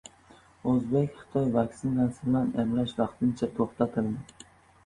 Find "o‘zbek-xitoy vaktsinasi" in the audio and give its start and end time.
0.71-2.23